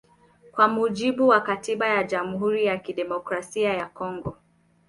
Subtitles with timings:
[0.51, 4.37] Kwa mujibu wa katiba ya Jamhuri ya Kidemokrasia ya Kongo